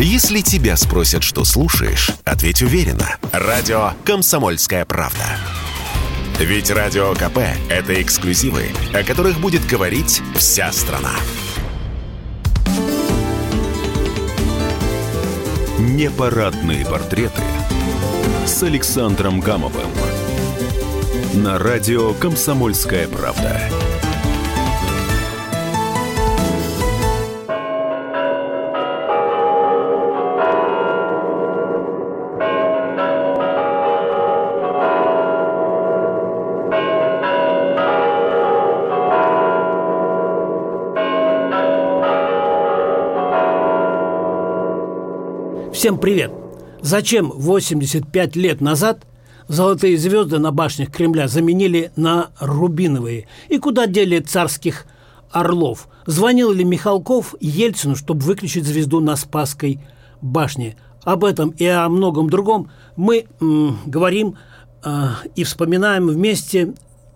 Если 0.00 0.42
тебя 0.42 0.76
спросят, 0.76 1.24
что 1.24 1.44
слушаешь, 1.44 2.12
ответь 2.24 2.62
уверенно. 2.62 3.16
Радио 3.32 3.94
«Комсомольская 4.04 4.84
правда». 4.84 5.24
Ведь 6.38 6.70
Радио 6.70 7.14
КП– 7.14 7.38
это 7.68 8.00
эксклюзивы, 8.00 8.66
о 8.94 9.02
которых 9.02 9.40
будет 9.40 9.66
говорить 9.66 10.22
вся 10.36 10.70
страна. 10.70 11.14
Непарадные 15.80 16.86
портреты 16.86 17.42
с 18.46 18.62
Александром 18.62 19.40
Гамовым 19.40 19.90
на 21.34 21.58
радио 21.58 22.14
«Комсомольская 22.14 23.08
правда». 23.08 23.60
Всем 45.78 45.96
привет! 45.96 46.32
Зачем 46.80 47.30
85 47.30 48.34
лет 48.34 48.60
назад 48.60 49.06
золотые 49.46 49.96
звезды 49.96 50.40
на 50.40 50.50
башнях 50.50 50.90
Кремля 50.90 51.28
заменили 51.28 51.92
на 51.94 52.30
рубиновые? 52.40 53.28
И 53.48 53.58
куда 53.58 53.86
дели 53.86 54.18
царских 54.18 54.86
орлов? 55.30 55.86
Звонил 56.04 56.50
ли 56.50 56.64
Михалков 56.64 57.36
Ельцину, 57.38 57.94
чтобы 57.94 58.22
выключить 58.22 58.64
звезду 58.64 58.98
на 58.98 59.14
Спасской 59.14 59.78
башне? 60.20 60.76
Об 61.04 61.24
этом 61.24 61.50
и 61.50 61.66
о 61.66 61.88
многом 61.88 62.28
другом 62.28 62.72
мы 62.96 63.26
м, 63.40 63.78
говорим 63.86 64.36
э, 64.82 65.10
и 65.36 65.44
вспоминаем 65.44 66.08
вместе 66.08 66.74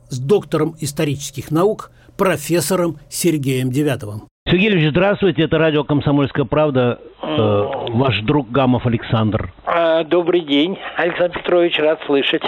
с 0.09 0.21
доктором 0.21 0.77
исторических 0.79 1.51
наук, 1.51 1.91
профессором 2.17 3.01
Сергеем 3.11 3.73
Девятовым. 3.73 4.29
Сергей 4.47 4.71
Ильич, 4.71 4.91
здравствуйте. 4.91 5.43
Это 5.43 5.57
радио 5.57 5.85
«Комсомольская 5.85 6.45
правда». 6.45 6.99
Э, 7.23 7.65
ваш 7.91 8.21
друг 8.23 8.51
Гамов 8.51 8.85
Александр. 8.87 9.53
А, 9.65 10.03
Добрый 10.03 10.41
день, 10.41 10.77
Александр 10.97 11.39
Петрович, 11.39 11.79
рад 11.79 12.01
слышать. 12.07 12.43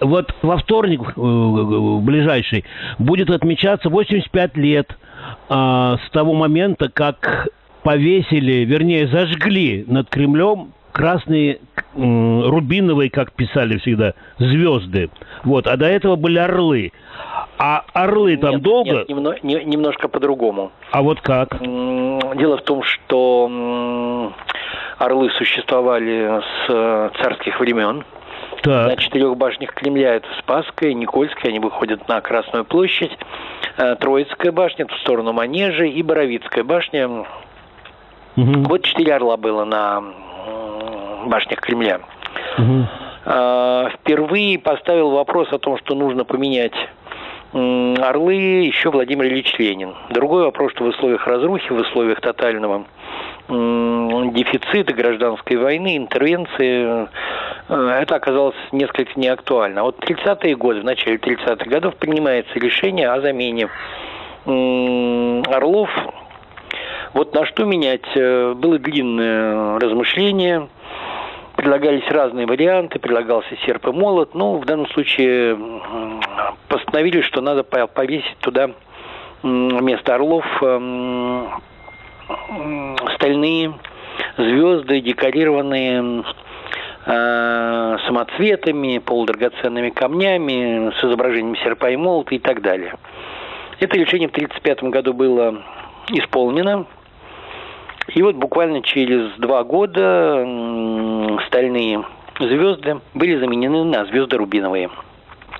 Вот 0.00 0.32
во 0.42 0.58
вторник 0.58 1.00
э, 1.00 1.12
ближайший 2.02 2.64
будет 3.00 3.30
отмечаться 3.30 3.90
85 3.90 4.56
лет 4.56 4.96
э, 5.48 5.52
с 5.52 6.10
того 6.12 6.34
момента, 6.34 6.88
как 6.88 7.48
повесили, 7.82 8.64
вернее, 8.64 9.08
зажгли 9.08 9.84
над 9.88 10.08
Кремлем 10.08 10.72
красные 10.92 11.58
рубиновые, 11.94 13.10
как 13.10 13.32
писали 13.32 13.78
всегда, 13.78 14.14
звезды. 14.38 15.10
Вот, 15.44 15.66
а 15.66 15.76
до 15.76 15.86
этого 15.86 16.16
были 16.16 16.38
орлы. 16.38 16.92
А 17.62 17.84
орлы 17.92 18.38
там 18.38 18.52
Нет, 18.52 18.62
долго? 18.62 18.90
нет, 18.90 19.08
немно- 19.10 19.36
не- 19.42 19.64
немножко 19.64 20.08
по-другому. 20.08 20.72
А 20.92 21.02
вот 21.02 21.20
как? 21.20 21.58
Дело 21.60 22.56
в 22.56 22.62
том, 22.62 22.82
что 22.82 24.32
орлы 24.96 25.28
существовали 25.32 26.40
с 26.40 26.70
э, 26.70 27.10
царских 27.22 27.60
времен. 27.60 28.04
На 28.64 28.88
Так. 28.88 29.00
четырех 29.00 29.36
башнях 29.36 29.74
Кремля 29.74 30.14
это 30.14 30.26
Спасская, 30.38 30.94
Никольская, 30.94 31.50
они 31.50 31.58
выходят 31.60 32.08
на 32.08 32.20
Красную 32.22 32.64
площадь, 32.64 33.12
э, 33.76 33.94
Троицкая 33.96 34.52
башня, 34.52 34.86
в 34.86 34.92
сторону 35.00 35.34
Манежи 35.34 35.86
и 35.88 36.02
Боровицкая 36.02 36.64
башня. 36.64 37.08
Мгм. 38.36 38.64
Вот 38.64 38.84
четыре 38.84 39.14
орла 39.16 39.36
было 39.36 39.64
на 39.64 40.02
башнях 41.26 41.60
Кремля. 41.60 42.00
Э, 43.26 43.88
Впервые 44.00 44.58
поставил 44.58 45.10
вопрос 45.10 45.52
о 45.52 45.58
том, 45.58 45.76
что 45.78 45.94
нужно 45.94 46.24
поменять 46.24 46.72
орлы 47.52 48.34
еще 48.34 48.90
Владимир 48.90 49.26
Ильич 49.26 49.54
Ленин. 49.58 49.94
Другой 50.10 50.44
вопрос, 50.44 50.72
что 50.72 50.84
в 50.84 50.88
условиях 50.88 51.26
разрухи, 51.26 51.72
в 51.72 51.76
условиях 51.76 52.20
тотального 52.20 52.84
дефицита 53.48 54.92
гражданской 54.94 55.56
войны, 55.56 55.96
интервенции, 55.96 57.08
э, 57.68 58.00
это 58.02 58.14
оказалось 58.14 58.54
несколько 58.70 59.18
неактуально. 59.18 59.80
А 59.80 59.84
вот 59.84 59.98
30-е 59.98 60.54
годы, 60.54 60.82
в 60.82 60.84
начале 60.84 61.16
30-х 61.16 61.68
годов 61.68 61.96
принимается 61.96 62.56
решение 62.60 63.10
о 63.10 63.20
замене 63.20 63.68
орлов. 64.46 65.90
Вот 67.12 67.34
на 67.34 67.44
что 67.46 67.64
менять? 67.64 68.06
Э, 68.14 68.54
Было 68.54 68.78
длинное 68.78 69.80
размышление, 69.80 70.68
предлагались 71.60 72.08
разные 72.10 72.46
варианты, 72.46 72.98
предлагался 72.98 73.54
серп 73.66 73.88
и 73.88 73.90
молот. 73.90 74.34
Ну, 74.34 74.56
в 74.56 74.64
данном 74.64 74.88
случае 74.88 75.58
постановили, 76.68 77.20
что 77.20 77.42
надо 77.42 77.64
по- 77.64 77.86
повесить 77.86 78.38
туда 78.38 78.70
вместо 79.42 80.14
орлов 80.14 80.46
м, 80.62 81.48
м, 82.48 82.96
стальные 83.14 83.74
звезды, 84.38 85.02
декорированные 85.02 86.24
э, 87.04 87.96
самоцветами, 88.06 88.96
полудрагоценными 88.96 89.90
камнями, 89.90 90.90
с 90.98 91.04
изображением 91.04 91.56
серпа 91.56 91.90
и 91.90 91.96
молота 91.96 92.34
и 92.34 92.38
так 92.38 92.62
далее. 92.62 92.94
Это 93.80 93.98
решение 93.98 94.28
в 94.28 94.32
1935 94.32 94.84
году 94.90 95.12
было 95.12 95.62
исполнено. 96.08 96.86
И 98.14 98.22
вот 98.22 98.36
буквально 98.36 98.82
через 98.82 99.32
два 99.38 99.64
года 99.64 100.44
стальные 101.46 102.04
звезды 102.38 103.00
были 103.14 103.38
заменены 103.38 103.84
на 103.84 104.04
звезды 104.06 104.36
рубиновые. 104.36 104.90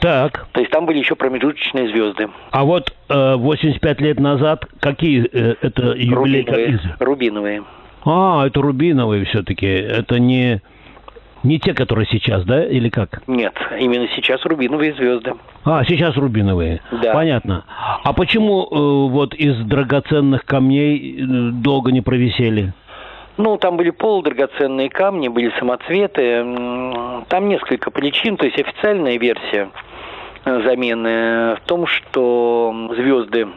Так. 0.00 0.46
То 0.52 0.60
есть 0.60 0.72
там 0.72 0.86
были 0.86 0.98
еще 0.98 1.14
промежуточные 1.14 1.88
звезды. 1.88 2.30
А 2.50 2.64
вот 2.64 2.94
э, 3.08 3.34
85 3.36 4.00
лет 4.00 4.18
назад 4.18 4.64
какие 4.80 5.28
э, 5.30 5.56
это 5.60 5.92
юбилей? 5.92 6.42
Рубиновые. 6.42 6.80
рубиновые. 6.98 7.64
А, 8.06 8.46
это 8.46 8.62
рубиновые 8.62 9.26
все-таки. 9.26 9.66
Это 9.66 10.18
не 10.18 10.62
не 11.42 11.58
те, 11.58 11.74
которые 11.74 12.06
сейчас, 12.06 12.44
да, 12.44 12.64
или 12.64 12.88
как? 12.88 13.22
Нет, 13.26 13.54
именно 13.78 14.08
сейчас 14.14 14.44
рубиновые 14.44 14.94
звезды. 14.94 15.34
А, 15.64 15.84
сейчас 15.84 16.16
рубиновые. 16.16 16.82
Да. 16.90 17.12
Понятно. 17.12 17.64
А 18.04 18.12
почему 18.12 18.64
э, 18.64 19.10
вот 19.10 19.34
из 19.34 19.56
драгоценных 19.64 20.44
камней 20.44 21.16
э, 21.18 21.24
долго 21.52 21.92
не 21.92 22.00
провисели? 22.02 22.72
Ну, 23.36 23.56
там 23.56 23.78
были 23.78 23.90
полудрагоценные 23.90 24.90
камни, 24.90 25.28
были 25.28 25.50
самоцветы. 25.58 26.44
Там 27.28 27.48
несколько 27.48 27.90
причин. 27.90 28.36
То 28.36 28.44
есть 28.44 28.58
официальная 28.58 29.18
версия 29.18 29.70
э, 30.44 30.62
замены 30.62 31.56
в 31.56 31.60
том, 31.64 31.86
что 31.86 32.90
звезды 32.96 33.48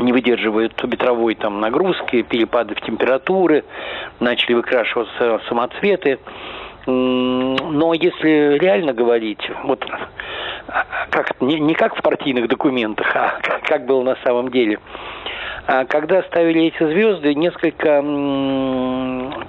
не 0.00 0.12
выдерживают 0.12 0.80
ветровой 0.82 1.34
там 1.34 1.60
нагрузки, 1.60 2.22
перепадов 2.22 2.80
температуры, 2.80 3.64
начали 4.20 4.54
выкрашиваться 4.54 5.40
самоцветы. 5.48 6.18
Но 6.90 7.92
если 7.92 8.56
реально 8.58 8.94
говорить, 8.94 9.40
вот 9.64 9.84
а, 10.68 10.86
как 11.10 11.38
не, 11.40 11.60
не 11.60 11.74
как 11.74 11.94
в 11.96 12.02
партийных 12.02 12.48
документах, 12.48 13.14
а 13.14 13.38
как, 13.64 13.84
было 13.84 14.02
на 14.02 14.16
самом 14.24 14.50
деле. 14.50 14.78
А 15.66 15.84
когда 15.84 16.22
ставили 16.22 16.64
эти 16.64 16.82
звезды, 16.82 17.34
несколько 17.34 18.00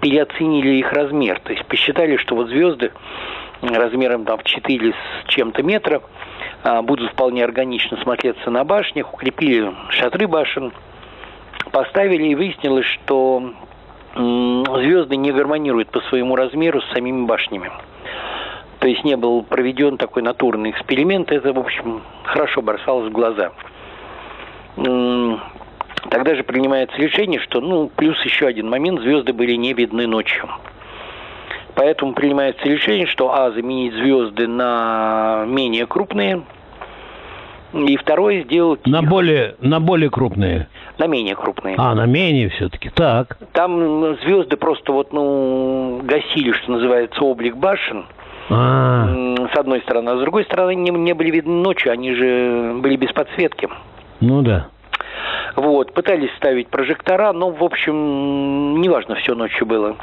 переоценили 0.01 0.79
их 0.79 0.91
размер. 0.91 1.39
То 1.39 1.53
есть 1.53 1.65
посчитали, 1.65 2.17
что 2.17 2.35
вот 2.35 2.49
звезды 2.49 2.91
размером 3.61 4.25
там 4.25 4.37
в 4.37 4.43
4 4.43 4.93
с 4.93 5.29
чем-то 5.29 5.63
метра 5.63 6.01
а, 6.63 6.81
будут 6.81 7.11
вполне 7.11 7.45
органично 7.45 7.97
смотреться 8.03 8.49
на 8.51 8.65
башнях, 8.65 9.13
укрепили 9.13 9.73
шатры 9.91 10.27
башен, 10.27 10.73
поставили 11.71 12.27
и 12.27 12.35
выяснилось, 12.35 12.85
что 12.85 13.53
звезды 14.15 15.15
не 15.15 15.31
гармонируют 15.31 15.89
по 15.89 16.01
своему 16.01 16.35
размеру 16.35 16.81
с 16.81 16.91
самими 16.93 17.25
башнями. 17.25 17.71
То 18.79 18.87
есть 18.87 19.03
не 19.03 19.17
был 19.17 19.43
проведен 19.43 19.97
такой 19.97 20.23
натурный 20.23 20.71
эксперимент, 20.71 21.31
это, 21.31 21.51
в 21.53 21.59
общем, 21.59 22.01
хорошо 22.23 22.61
бросалось 22.61 23.09
в 23.09 23.11
глаза. 23.11 23.51
Тогда 24.75 26.35
же 26.35 26.43
принимается 26.43 26.95
решение, 26.97 27.39
что, 27.41 27.59
ну, 27.59 27.91
плюс 27.93 28.19
еще 28.23 28.47
один 28.47 28.69
момент, 28.69 29.01
звезды 29.01 29.33
были 29.33 29.55
не 29.55 29.73
видны 29.73 30.07
ночью. 30.07 30.49
Поэтому 31.75 32.13
принимается 32.13 32.63
решение, 32.65 33.05
что, 33.05 33.33
а, 33.33 33.51
заменить 33.51 33.93
звезды 33.93 34.47
на 34.47 35.43
менее 35.45 35.85
крупные, 35.85 36.43
и 37.73 37.97
второе, 37.97 38.43
сделать 38.43 38.85
На 38.87 38.99
их 39.01 39.09
более, 39.09 39.55
на 39.61 39.79
более 39.79 40.09
крупные. 40.09 40.67
на 40.97 41.07
менее 41.07 41.35
крупные. 41.35 41.75
А, 41.77 41.93
на 41.95 42.05
менее 42.05 42.49
все-таки. 42.49 42.89
Так. 42.89 43.37
Там 43.53 44.15
звезды 44.23 44.57
просто 44.57 44.91
вот, 44.91 45.13
ну, 45.13 46.01
гасили, 46.03 46.51
что 46.53 46.71
называется, 46.71 47.21
облик 47.23 47.55
башен, 47.55 48.05
А, 48.49 49.07
м, 49.07 49.49
с 49.53 49.57
одной 49.57 49.81
стороны, 49.81 50.09
а 50.09 50.17
с 50.17 50.19
другой 50.21 50.43
стороны 50.45 50.73
не, 50.75 50.89
не 50.91 51.13
были 51.13 51.29
видны 51.31 51.53
ночью, 51.61 51.91
они 51.91 52.13
же 52.13 52.73
были 52.81 52.95
без 52.95 53.11
подсветки. 53.13 53.69
ну 54.19 54.41
да. 54.41 54.67
Вот, 55.55 55.93
пытались 55.93 56.31
ставить 56.37 56.69
прожектора, 56.69 57.33
но, 57.33 57.49
в 57.51 57.63
общем, 57.63 58.79
неважно, 58.81 59.15
все 59.15 59.35
ночью 59.35 59.65
было. 59.65 59.95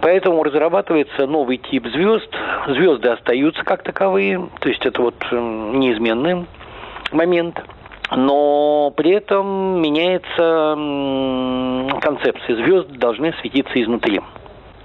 Поэтому 0.00 0.42
разрабатывается 0.42 1.26
новый 1.26 1.58
тип 1.58 1.86
звезд. 1.86 2.28
Звезды 2.68 3.08
остаются 3.08 3.62
как 3.64 3.82
таковые, 3.82 4.48
то 4.60 4.68
есть 4.68 4.84
это 4.84 5.00
вот 5.02 5.14
неизменный 5.32 6.46
момент. 7.14 7.62
Но 8.14 8.92
при 8.96 9.12
этом 9.12 9.80
меняется 9.80 10.76
концепция. 12.00 12.56
Звезды 12.56 12.98
должны 12.98 13.32
светиться 13.40 13.82
изнутри. 13.82 14.20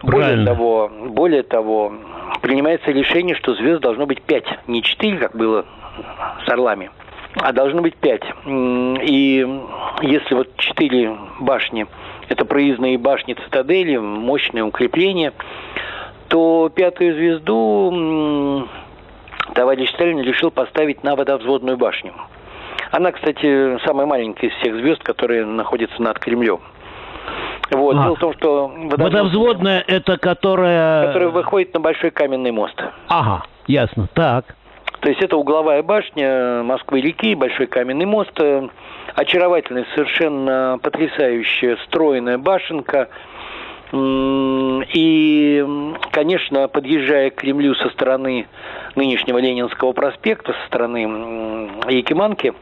Более 0.02 0.46
того, 0.46 0.90
более 1.10 1.44
того, 1.44 1.92
принимается 2.42 2.92
решение, 2.92 3.36
что 3.36 3.54
звезд 3.56 3.82
должно 3.82 4.06
быть 4.06 4.22
пять, 4.22 4.48
не 4.68 4.82
четыре, 4.82 5.18
как 5.18 5.36
было 5.36 5.66
с 6.46 6.50
орлами, 6.50 6.90
а 7.36 7.52
должно 7.52 7.82
быть 7.82 7.96
пять. 7.96 8.24
И 8.46 9.46
если 10.02 10.36
вот 10.36 10.56
четыре 10.56 11.18
башни– 11.42 11.86
это 12.30 12.46
проездные 12.46 12.98
башни 12.98 13.34
цитадели, 13.34 13.98
мощное 13.98 14.64
укрепление, 14.64 15.34
то 16.30 16.72
пятую 16.74 17.16
звезду 17.16 18.68
товарищ 19.60 19.90
Сталин 19.90 20.22
решил 20.22 20.52
поставить 20.52 21.04
на 21.04 21.18
водовзводную 21.18 21.76
башню. 21.76 22.14
Она, 22.92 23.12
кстати, 23.12 23.78
самая 23.86 24.08
маленькая 24.08 24.48
из 24.48 24.54
всех 24.54 24.74
звезд, 24.78 25.04
которые 25.04 25.44
находятся 25.44 26.02
над 26.02 26.18
Кремлем. 26.18 26.62
Вот. 27.70 27.98
А. 27.98 28.04
Дело 28.04 28.16
в 28.16 28.20
том, 28.20 28.34
что 28.36 28.68
водовзводная, 28.68 28.98
водовзводная 28.98 29.84
это 29.86 30.18
которая... 30.18 31.08
Которая 31.08 31.28
выходит 31.28 31.74
на 31.74 31.82
большой 31.82 32.12
каменный 32.12 32.52
мост. 32.52 32.82
Ага, 33.10 33.44
ясно. 33.68 34.08
Так. 34.14 34.56
То 35.02 35.10
есть 35.10 35.22
это 35.22 35.36
угловая 35.36 35.84
башня 35.84 36.64
Москвы-реки, 36.64 37.36
большой 37.36 37.68
каменный 37.68 38.06
мост, 38.06 38.32
э, 38.40 38.66
очаровательная, 39.16 39.86
совершенно 39.94 40.80
потрясающая, 40.82 41.78
стройная 41.86 42.38
башенка. 42.38 43.10
И, 43.92 45.66
конечно, 46.12 46.68
подъезжая 46.68 47.32
к 47.32 47.36
Кремлю 47.36 47.74
со 47.76 47.90
стороны 47.90 48.48
нынешнего 48.96 49.40
Ленинского 49.40 49.94
проспекта, 49.94 50.54
со 50.54 50.68
стороны 50.68 51.02
Якиманки, 51.90 52.54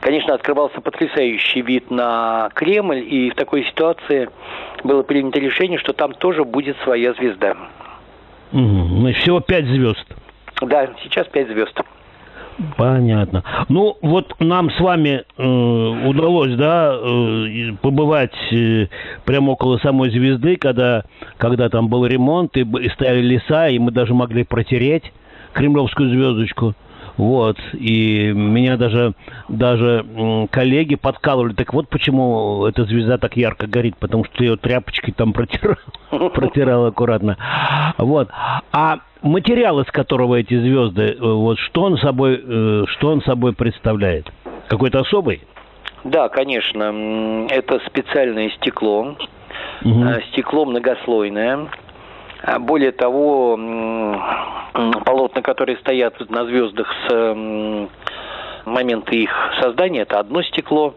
конечно, 0.00 0.34
открывался 0.34 0.80
потрясающий 0.80 1.62
вид 1.62 1.90
на 1.90 2.48
Кремль, 2.54 2.98
и 2.98 3.30
в 3.30 3.34
такой 3.34 3.64
ситуации 3.64 4.30
было 4.84 5.02
принято 5.02 5.40
решение, 5.40 5.78
что 5.78 5.92
там 5.92 6.14
тоже 6.14 6.44
будет 6.44 6.76
своя 6.84 7.12
звезда. 7.14 7.56
Угу. 8.52 9.12
Всего 9.20 9.40
пять 9.40 9.66
звезд. 9.66 10.04
Да, 10.62 10.90
сейчас 11.02 11.26
пять 11.28 11.48
звезд. 11.48 11.80
Понятно. 12.76 13.42
Ну, 13.68 13.96
вот 14.02 14.34
нам 14.38 14.70
с 14.70 14.80
вами 14.80 15.24
э, 15.36 15.42
удалось, 15.42 16.54
да, 16.56 16.94
э, 16.94 17.72
побывать 17.80 18.34
э, 18.52 18.86
прямо 19.24 19.52
около 19.52 19.78
самой 19.78 20.10
звезды, 20.10 20.56
когда, 20.56 21.04
когда 21.38 21.68
там 21.68 21.88
был 21.88 22.04
ремонт, 22.04 22.56
и, 22.56 22.60
и 22.60 22.88
стояли 22.90 23.22
леса, 23.22 23.68
и 23.68 23.78
мы 23.78 23.92
даже 23.92 24.14
могли 24.14 24.44
протереть 24.44 25.04
кремлевскую 25.52 26.10
звездочку. 26.10 26.74
Вот, 27.16 27.58
и 27.74 28.32
меня 28.34 28.78
даже, 28.78 29.12
даже 29.48 30.06
коллеги 30.50 30.94
подкалывали, 30.94 31.52
так 31.52 31.74
вот 31.74 31.88
почему 31.88 32.64
эта 32.64 32.84
звезда 32.84 33.18
так 33.18 33.36
ярко 33.36 33.66
горит, 33.66 33.96
потому 33.98 34.24
что 34.24 34.42
ее 34.42 34.56
тряпочкой 34.56 35.12
там 35.12 35.34
протирал, 35.34 35.76
протирал 36.34 36.86
аккуратно. 36.86 37.36
Вот. 37.98 38.30
А 38.72 39.00
материал, 39.22 39.80
из 39.80 39.86
которого 39.86 40.36
эти 40.36 40.58
звезды, 40.58 41.16
э, 41.18 41.18
вот 41.20 41.58
что 41.58 41.82
он 41.82 41.98
собой, 41.98 42.42
э, 42.42 42.84
что 42.88 43.08
он 43.08 43.22
собой 43.22 43.52
представляет? 43.54 44.30
Какой-то 44.68 45.00
особый? 45.00 45.42
Да, 46.04 46.28
конечно. 46.28 47.46
Это 47.50 47.80
специальное 47.86 48.50
стекло. 48.50 49.16
Угу. 49.84 50.04
Стекло 50.32 50.64
многослойное. 50.64 51.68
А 52.42 52.58
более 52.58 52.92
того, 52.92 53.58
полотна, 55.04 55.42
которые 55.42 55.76
стоят 55.78 56.18
на 56.30 56.46
звездах 56.46 56.90
с 57.06 57.88
момента 58.64 59.14
их 59.14 59.30
создания, 59.60 60.02
это 60.02 60.20
одно 60.20 60.42
стекло. 60.42 60.94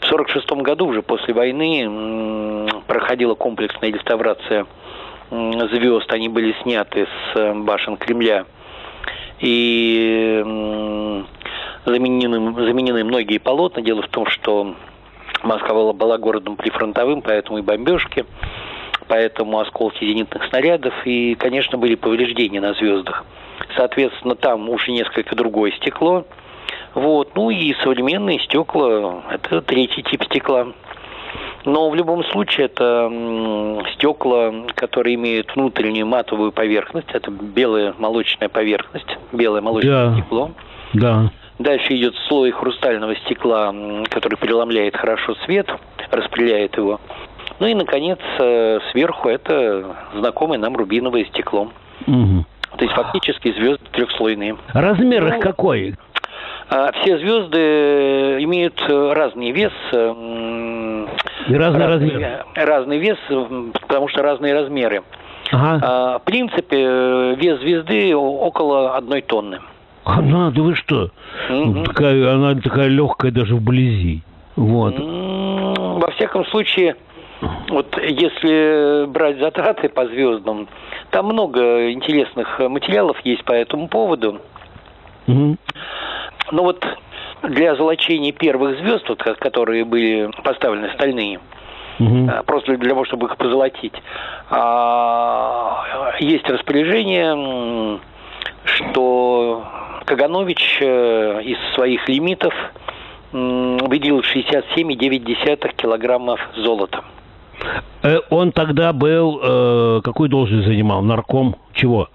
В 0.00 0.06
1946 0.06 0.62
году, 0.62 0.86
уже 0.86 1.02
после 1.02 1.34
войны, 1.34 2.68
проходила 2.86 3.34
комплексная 3.34 3.90
реставрация 3.90 4.66
звезд. 5.30 6.12
Они 6.12 6.28
были 6.28 6.54
сняты 6.62 7.06
с 7.06 7.36
э, 7.36 7.54
башен 7.54 7.96
Кремля. 7.96 8.46
И 9.40 10.42
заменены, 11.84 12.66
заменены 12.66 13.04
многие 13.04 13.38
полотна. 13.38 13.82
Дело 13.82 14.02
в 14.02 14.08
том, 14.08 14.26
что 14.26 14.74
Москва 15.42 15.92
была 15.92 16.18
городом 16.18 16.56
прифронтовым, 16.56 17.20
поэтому 17.20 17.58
и 17.58 17.62
бомбежки 17.62 18.24
поэтому 19.08 19.60
осколки 19.60 20.04
зенитных 20.04 20.44
снарядов 20.48 20.94
и, 21.04 21.34
конечно, 21.34 21.78
были 21.78 21.94
повреждения 21.94 22.60
на 22.60 22.74
звездах. 22.74 23.24
Соответственно, 23.76 24.34
там 24.34 24.68
уже 24.68 24.92
несколько 24.92 25.34
другое 25.36 25.72
стекло. 25.72 26.24
Вот. 26.94 27.34
Ну 27.34 27.50
и 27.50 27.74
современные 27.82 28.40
стекла– 28.40 29.22
это 29.30 29.62
третий 29.62 30.02
тип 30.02 30.24
стекла. 30.24 30.68
Но 31.64 31.88
в 31.88 31.94
любом 31.94 32.24
случае 32.24 32.66
это 32.66 33.10
стекла, 33.94 34.52
которые 34.74 35.14
имеют 35.14 35.54
внутреннюю 35.54 36.06
матовую 36.06 36.52
поверхность. 36.52 37.08
Это 37.12 37.30
белая 37.30 37.94
молочная 37.98 38.48
поверхность, 38.48 39.16
белое 39.32 39.62
молочное 39.62 40.10
да. 40.10 40.14
стекло. 40.14 40.50
Да. 40.92 41.30
Дальше 41.58 41.94
идет 41.96 42.14
слой 42.28 42.50
хрустального 42.50 43.14
стекла, 43.16 43.72
который 44.10 44.36
преломляет 44.36 44.96
хорошо 44.96 45.34
свет, 45.44 45.68
распределяет 46.10 46.76
его. 46.76 47.00
Ну 47.60 47.66
и, 47.66 47.74
наконец, 47.74 48.18
э, 48.40 48.80
сверху 48.90 49.28
это 49.28 49.96
знакомое 50.14 50.58
нам 50.58 50.76
рубиновое 50.76 51.24
стекло. 51.26 51.70
Угу. 52.06 52.44
То 52.76 52.84
есть 52.84 52.94
фактически 52.94 53.52
звезды 53.52 53.84
трехслойные. 53.92 54.56
Размер 54.72 55.26
их 55.28 55.34
ну, 55.36 55.40
какой? 55.40 55.94
А, 56.68 56.90
все 56.92 57.18
звезды 57.18 58.38
имеют 58.42 58.82
разный 58.88 59.52
вес. 59.52 59.72
И 61.48 61.54
разный 61.54 61.86
размер. 61.86 62.46
Разный 62.54 62.98
вес, 62.98 63.18
потому 63.80 64.08
что 64.08 64.22
разные 64.22 64.54
размеры. 64.54 65.02
Ага. 65.52 65.80
А, 65.82 66.18
в 66.18 66.22
принципе, 66.22 67.34
вес 67.34 67.60
звезды 67.60 68.14
около 68.14 68.96
одной 68.96 69.22
тонны. 69.22 69.60
Она, 70.04 70.50
да 70.50 70.62
вы 70.62 70.74
что? 70.74 71.10
Угу. 71.50 71.84
Такая, 71.84 72.34
она 72.34 72.54
такая 72.54 72.88
легкая 72.88 73.30
даже 73.30 73.54
вблизи. 73.54 74.22
Вот. 74.56 74.94
Во 74.98 76.10
всяком 76.12 76.44
случае, 76.46 76.96
вот 77.68 77.96
если 78.02 79.06
брать 79.06 79.38
затраты 79.38 79.88
по 79.88 80.06
звездам, 80.06 80.68
там 81.10 81.26
много 81.26 81.90
интересных 81.90 82.58
материалов 82.58 83.18
есть 83.24 83.44
по 83.44 83.52
этому 83.52 83.88
поводу. 83.88 84.40
Угу. 85.26 85.56
Но 86.52 86.62
вот 86.62 86.84
для 87.42 87.74
золочения 87.76 88.32
первых 88.32 88.78
звезд, 88.78 89.08
вот, 89.08 89.22
которые 89.22 89.84
были 89.84 90.30
поставлены 90.42 90.90
стальные, 90.94 91.40
угу. 91.98 92.30
просто 92.46 92.76
для 92.76 92.90
того, 92.90 93.04
чтобы 93.04 93.26
их 93.26 93.36
позолотить, 93.36 93.94
а, 94.50 96.14
есть 96.20 96.48
распоряжение, 96.48 98.00
что 98.64 99.64
Каганович 100.04 100.78
э, 100.80 101.42
из 101.44 101.58
своих 101.74 102.08
лимитов 102.08 102.54
выделил 103.32 104.20
67,9 104.20 105.74
килограммов 105.76 106.40
золота. 106.56 107.02
Э, 108.02 108.18
он 108.30 108.52
тогда 108.52 108.92
был, 108.92 109.40
э, 109.42 110.00
какую 110.04 110.28
должность 110.28 110.66
занимал? 110.66 111.02
Нарком 111.02 111.56
чего? 111.72 112.08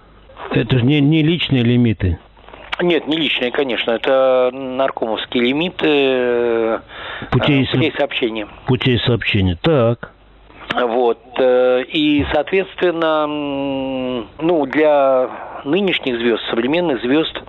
Это 0.51 0.79
же 0.79 0.85
не, 0.85 1.01
не 1.01 1.21
личные 1.21 1.63
лимиты. 1.63 2.19
Нет, 2.81 3.07
не 3.07 3.17
личные, 3.17 3.51
конечно. 3.51 3.91
Это 3.91 4.49
наркомовские 4.53 5.43
лимиты 5.43 5.87
э, 5.87 6.79
путей, 7.31 7.67
путей 7.67 7.93
сообщения. 7.97 8.47
Путей 8.65 8.99
сообщения, 8.99 9.57
так. 9.61 10.11
Вот. 10.73 11.19
Э, 11.37 11.83
и, 11.83 12.25
соответственно, 12.31 13.27
ну, 14.39 14.65
для 14.65 15.29
нынешних 15.65 16.17
звезд, 16.19 16.43
современных 16.49 17.01
звезд, 17.01 17.41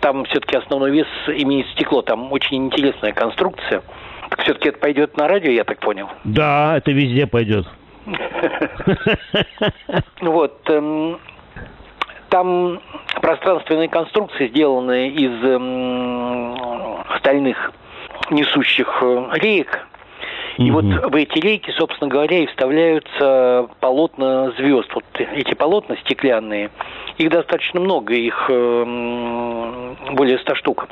там 0.00 0.24
все-таки 0.26 0.56
основной 0.56 0.90
вес 0.90 1.06
имеет 1.28 1.66
стекло. 1.68 2.02
Там 2.02 2.32
очень 2.32 2.66
интересная 2.66 3.12
конструкция– 3.12 3.82
так 4.28 4.42
все-таки 4.42 4.68
это 4.68 4.78
пойдет 4.78 5.16
на 5.16 5.26
радио, 5.26 5.50
я 5.50 5.64
так 5.64 5.78
понял? 5.80 6.08
Да, 6.24 6.76
это 6.76 6.90
везде 6.92 7.26
пойдет. 7.26 7.66
Вот. 10.20 10.68
Там 12.28 12.80
пространственные 13.22 13.88
конструкции, 13.88 14.48
сделанные 14.48 15.10
из 15.10 15.44
эм, 15.44 16.56
стальных 17.18 17.72
несущих 18.30 18.98
э, 19.02 19.28
реек. 19.34 19.86
И 20.58 20.70
вот 20.72 20.84
в 20.84 21.14
эти 21.14 21.38
рейки, 21.38 21.70
собственно 21.70 22.10
говоря, 22.10 22.38
и 22.40 22.46
вставляются 22.46 23.68
полотна 23.78 24.50
звезд. 24.58 24.92
Вот 24.92 25.04
эти 25.16 25.54
полотна 25.54 25.96
стеклянные, 25.98 26.70
их 27.16 27.30
достаточно 27.30 27.80
много, 27.80 28.12
их 28.12 28.46
эм, 28.50 29.96
более 30.14 30.38
ста 30.40 30.56
штук. 30.56 30.88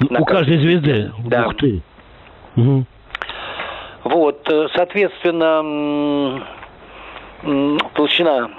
У 0.00 0.24
каждой 0.24 0.58
звезды? 0.58 1.12
Да. 1.26 1.48
Ух 1.48 1.56
ты. 1.56 1.82
Угу. 2.56 2.84
Вот, 4.04 4.48
э, 4.50 4.68
соответственно, 4.74 6.42
толщина 7.94 8.50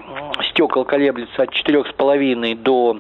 стекол 0.60 0.84
колеблется 0.84 1.44
от 1.44 1.52
4,5 1.52 2.56
до 2.56 3.00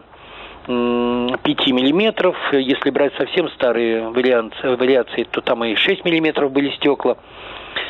5 0.66 1.68
миллиметров. 1.68 2.38
Если 2.54 2.89
брать 2.89 3.13
совсем 3.18 3.50
старые 3.50 4.10
вариации, 4.10 5.24
то 5.24 5.42
там 5.42 5.66
и 5.66 5.75
6 5.75 6.06
миллиметров 6.06 6.51
были 6.54 6.70
стекла. 6.78 7.18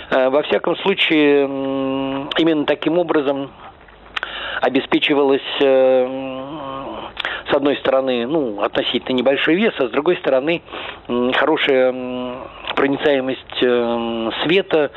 Э, 0.10 0.30
во 0.30 0.42
всяком 0.42 0.76
случае, 0.78 1.44
именно 1.46 2.66
таким 2.66 2.98
образом 2.98 3.52
обеспечивалась 4.62 5.42
э, 5.62 6.39
с 7.50 7.54
одной 7.54 7.78
стороны, 7.78 8.28
ну, 8.28 8.62
относительно 8.62 9.16
небольшой 9.16 9.56
вес, 9.56 9.74
а 9.80 9.88
с 9.88 9.89
другой 9.89 10.18
стороны, 10.18 10.62
хорошая 11.08 11.94
проницаемость 12.75 13.63
э, 13.63 14.32
света, 14.44 14.92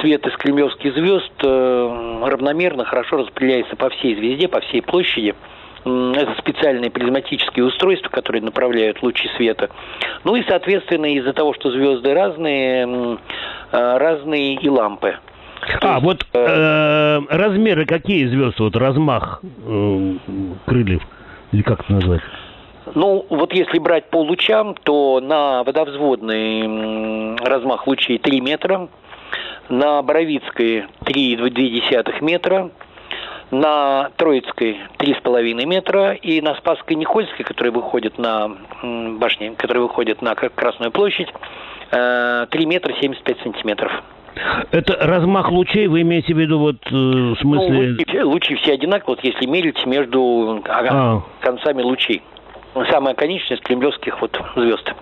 свет 0.00 0.26
из 0.26 0.36
кремлевских 0.36 0.94
звезд 0.94 1.32
равномерно, 1.42 2.84
хорошо 2.84 3.18
распределяется 3.18 3.76
по 3.76 3.90
всей 3.90 4.16
звезде, 4.16 4.48
по 4.48 4.60
всей 4.60 4.82
площади. 4.82 5.34
Это 5.84 6.34
специальные 6.38 6.90
призматические 6.90 7.66
устройства, 7.66 8.08
которые 8.08 8.40
направляют 8.40 9.02
лучи 9.02 9.28
света. 9.36 9.68
Ну 10.24 10.34
и, 10.34 10.42
соответственно, 10.48 11.14
из-за 11.14 11.34
того, 11.34 11.52
что 11.52 11.70
звезды 11.70 12.14
разные, 12.14 13.18
разные 13.70 14.54
и 14.54 14.68
лампы. 14.70 15.18
А, 15.80 16.00
вот 16.00 16.26
э, 16.32 17.20
размеры 17.28 17.86
какие 17.86 18.26
звезд, 18.26 18.58
вот 18.60 18.76
размах 18.76 19.40
э, 19.42 20.14
крыльев, 20.66 21.02
или 21.52 21.62
как 21.62 21.80
это 21.80 21.92
назвать? 21.92 22.20
Ну, 22.94 23.26
вот 23.30 23.52
если 23.54 23.78
брать 23.78 24.10
по 24.10 24.18
лучам, 24.18 24.74
то 24.82 25.20
на 25.20 25.64
водовзводный 25.64 27.36
размах 27.36 27.86
лучей 27.86 28.18
3 28.18 28.40
метра, 28.40 28.88
на 29.68 30.02
Боровицкой 30.02 30.84
3,2 31.04 32.22
метра, 32.22 32.70
на 33.50 34.10
Троицкой 34.16 34.78
3,5 34.98 35.64
метра 35.64 36.12
и 36.12 36.40
на 36.40 36.54
Спасской 36.56 36.96
Никольской, 36.96 37.44
которая 37.44 37.72
выходит 37.72 38.18
на 38.18 38.50
башне, 39.18 39.52
которая 39.56 39.82
выходит 39.82 40.22
на 40.22 40.34
Красную 40.34 40.90
площадь, 40.90 41.28
3 41.90 41.98
э, 41.98 42.46
метра 42.66 42.92
75 43.00 43.38
сантиметров. 43.42 43.92
Это 44.70 44.96
размах 45.00 45.50
лучей, 45.50 45.86
вы 45.86 46.02
имеете 46.02 46.34
в 46.34 46.38
виду 46.38 46.58
вот 46.58 46.76
э, 46.86 46.94
в 46.94 47.36
смысле... 47.36 47.96
Ну, 47.96 47.96
лучи, 47.98 48.22
лучи 48.22 48.54
все 48.56 48.74
одинаковые, 48.74 49.16
вот 49.16 49.24
если 49.24 49.46
мерить 49.46 49.84
между 49.86 50.62
а. 50.68 51.22
концами 51.40 51.82
лучей. 51.82 52.22
Самая 52.90 53.14
конечность 53.14 53.62
кремлевских 53.62 54.20
вот 54.20 54.36
звезд. 54.56 54.92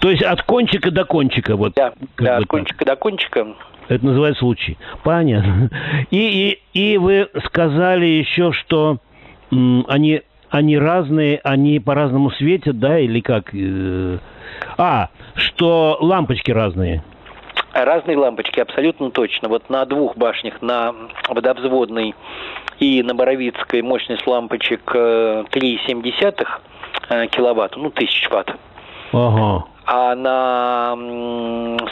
То 0.00 0.10
есть 0.10 0.22
от 0.22 0.42
кончика 0.42 0.90
до 0.90 1.04
кончика 1.04 1.56
вот. 1.56 1.74
Да, 1.74 1.92
да 2.18 2.38
от 2.38 2.46
кончика 2.46 2.84
до 2.84 2.96
кончика. 2.96 3.46
Это 3.88 4.04
называется 4.04 4.44
лучи. 4.44 4.76
Понятно. 5.02 5.70
И, 6.10 6.58
и, 6.74 6.92
и 6.92 6.98
вы 6.98 7.28
сказали 7.46 8.06
еще, 8.06 8.52
что 8.52 8.98
м, 9.50 9.84
они, 9.88 10.22
они 10.50 10.78
разные, 10.78 11.40
они 11.42 11.80
по-разному 11.80 12.30
светят, 12.32 12.78
да, 12.78 12.98
или 12.98 13.20
как? 13.20 13.54
Э, 13.54 14.18
а, 14.76 15.08
что 15.34 15.96
лампочки 16.00 16.50
разные. 16.50 17.02
Разные 17.72 18.16
лампочки, 18.16 18.60
абсолютно 18.60 19.10
точно. 19.10 19.48
Вот 19.48 19.68
на 19.68 19.84
двух 19.84 20.16
башнях, 20.16 20.62
на 20.62 20.94
водовзводной 21.28 22.14
и 22.78 23.02
на 23.02 23.14
Боровицкой 23.14 23.82
мощность 23.82 24.26
лампочек 24.26 24.94
3,7 24.94 26.46
э, 27.10 27.26
киловатт, 27.26 27.76
ну, 27.76 27.90
тысяч 27.90 28.28
ватт. 28.30 28.54
Ага. 29.12 29.64
А 29.86 30.14
на 30.14 30.96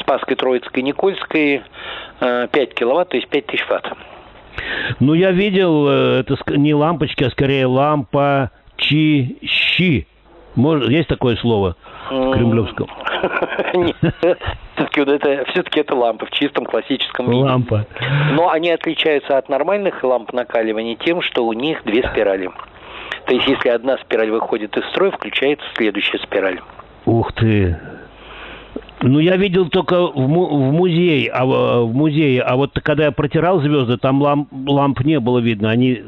Спасской, 0.01 0.37
Троицкой, 0.37 0.83
Никольской 0.83 1.63
5 2.21 2.51
э, 2.53 2.67
киловатт, 2.75 3.11
то 3.11 3.17
есть 3.17 3.29
5 3.29 3.47
тысяч 3.47 3.67
ватт. 3.69 3.93
Ну, 5.01 5.15
я 5.15 5.31
видел, 5.33 5.89
э, 5.89 6.21
это 6.21 6.37
не 6.57 6.75
лампочки, 6.75 7.25
а 7.25 7.31
скорее 7.31 7.67
лампа 7.67 8.51
чи 8.77 9.37
щи. 9.43 10.07
Может, 10.55 10.91
есть 10.91 11.09
такое 11.09 11.37
слово 11.37 11.77
в 12.11 12.33
кремлевском? 12.33 12.89
Все-таки 14.77 15.01
это, 15.01 15.45
все-таки 15.51 15.81
это 15.81 15.95
лампа 15.95 16.27
в 16.27 16.31
чистом 16.31 16.67
классическом 16.67 17.31
виде. 17.31 17.43
Лампа. 17.43 17.87
Но 18.33 18.51
они 18.51 18.71
отличаются 18.71 19.39
от 19.39 19.49
нормальных 19.49 20.05
ламп 20.05 20.33
накаливания 20.33 20.97
тем, 20.97 21.23
что 21.23 21.47
у 21.47 21.53
них 21.53 21.83
две 21.85 22.03
спирали. 22.03 22.51
То 23.27 23.35
есть, 23.35 23.47
если 23.49 23.71
одна 23.71 23.97
спираль 23.99 24.31
выходит 24.31 24.77
из 24.77 24.85
строя, 24.91 25.11
включается 25.11 25.67
следующая 25.77 26.19
спираль. 26.19 26.61
Ух 27.07 27.33
ты! 27.33 27.79
Ну, 29.03 29.19
я 29.19 29.37
видел 29.37 29.69
только 29.69 30.07
в, 30.07 30.29
му- 30.29 30.49
в 30.49 30.73
музее, 30.73 31.31
а 31.31 31.45
в 31.45 31.93
музее, 31.93 32.43
а 32.43 32.57
вот 32.57 32.79
когда 32.83 33.05
я 33.05 33.13
протирал 33.13 33.61
звезды, 33.61 33.99
там 33.99 34.23
ламп, 34.23 34.49
ламп 34.67 35.01
не 35.01 35.21
было 35.21 35.39
видно, 35.39 35.71
они 35.71 36.03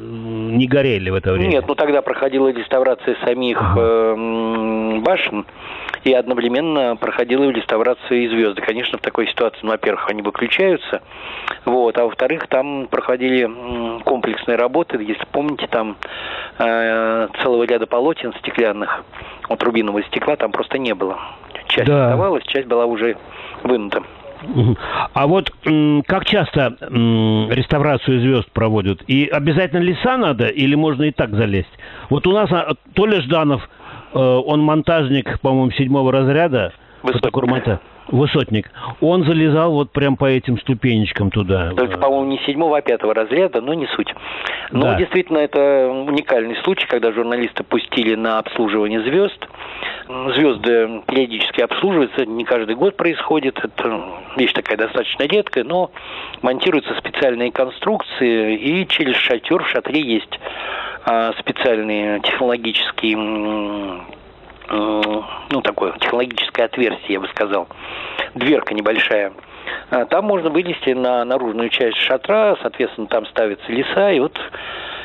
не 0.57 0.67
горели 0.67 1.11
в 1.11 1.15
это 1.15 1.33
время. 1.33 1.49
Нет, 1.49 1.65
ну 1.67 1.75
тогда 1.75 2.03
проходила 2.03 2.49
реставрация 2.49 3.17
самих 3.25 3.61
э, 3.77 5.01
башен 5.03 5.47
и 6.05 6.13
одновременно 6.13 6.97
проходила 6.97 7.51
реставрация 7.51 8.19
и 8.19 8.29
звезды. 8.29 8.63
Конечно, 8.63 8.99
в 8.99 9.01
такой 9.01 9.27
ситуации, 9.29 9.61
ну, 9.63 9.71
во-первых, 9.71 10.09
они 10.09 10.23
выключаются, 10.23 11.03
вот, 11.65 11.99
а 11.99 12.05
во-вторых, 12.05 12.47
там 12.49 12.87
проходили 12.89 13.49
комплексные 14.05 14.57
работы, 14.57 14.97
если 15.03 15.27
помните, 15.33 15.67
там 15.67 15.97
э, 16.59 17.29
целого 17.43 17.65
ряда 17.65 17.87
полотен 17.87 18.33
стеклянных, 18.35 19.05
вот 19.49 19.63
рубинового 19.63 20.03
стекла 20.05 20.37
там 20.37 20.53
просто 20.53 20.79
не 20.79 20.95
было 20.95 21.19
часть 21.69 21.89
да. 21.89 22.07
оставалась, 22.07 22.45
часть 22.45 22.67
была 22.67 22.87
уже 22.87 23.17
вынута. 23.63 24.03
А 25.15 25.27
вот 25.27 25.51
как 26.07 26.25
часто 26.25 26.77
реставрацию 26.81 28.21
звезд 28.21 28.51
проводят? 28.53 29.03
И 29.07 29.27
обязательно 29.27 29.81
леса 29.81 30.17
надо 30.17 30.47
или 30.47 30.75
можно 30.75 31.05
и 31.05 31.11
так 31.11 31.35
залезть? 31.35 31.73
Вот 32.11 32.27
у 32.27 32.33
нас 32.33 32.51
а, 32.53 32.75
Толя 32.95 33.21
Жданов, 33.23 33.69
э, 34.15 34.19
он 34.19 34.63
монтажник, 34.63 35.41
по-моему, 35.41 35.71
седьмого 35.73 36.13
разряда. 36.13 36.73
Высотник. 37.03 37.23
Высотник. 38.09 38.71
Он 39.01 39.25
залезал 39.25 39.73
вот 39.73 39.91
прям 39.93 40.17
по 40.17 40.25
этим 40.25 40.59
ступенечкам 40.59 41.31
туда. 41.31 41.73
Только, 41.77 41.99
по-моему, 41.99 42.27
не 42.31 42.39
седьмого, 42.47 42.79
а 42.79 42.81
пятого 42.81 43.15
разряда, 43.15 43.61
но 43.61 43.75
не 43.75 43.87
суть. 43.89 44.13
Но 44.71 44.83
да. 44.83 44.95
действительно, 44.97 45.39
это 45.39 45.89
уникальный 45.89 46.57
случай, 46.65 46.87
когда 46.87 47.13
журналисты 47.13 47.65
пустили 47.65 48.15
на 48.15 48.39
обслуживание 48.39 49.03
звезд 49.03 49.47
звезды 50.09 51.03
периодически 51.07 51.61
обслуживаются, 51.61 52.25
не 52.25 52.45
каждый 52.45 52.75
год 52.77 52.97
происходит, 52.97 53.59
это 53.63 54.03
вещь 54.37 54.53
такая 54.53 54.79
достаточно 54.79 55.25
редкая, 55.25 55.65
но 55.65 55.91
монтируются 56.43 56.95
специальные 56.99 57.53
конструкции, 57.53 58.57
и 58.57 58.87
через 58.89 59.17
шатер 59.17 59.63
в 59.63 59.69
шатре 59.69 60.01
есть 60.01 60.41
а, 61.05 61.33
специальные 61.39 62.21
технологические 62.21 63.17
ну, 64.71 65.63
такое 65.63 65.93
технологическое 65.99 66.67
отверстие, 66.67 67.15
я 67.15 67.21
бы 67.21 67.29
сказал, 67.29 67.69
дверка 68.35 68.75
небольшая. 68.75 69.33
А, 69.91 70.05
там 70.05 70.25
можно 70.25 70.51
вылезти 70.51 70.91
на 70.91 71.25
наружную 71.25 71.71
часть 71.71 71.97
шатра, 71.99 72.57
соответственно, 72.61 73.07
там 73.07 73.27
ставятся 73.27 73.71
леса, 73.71 74.11
и 74.11 74.21
вот 74.21 74.39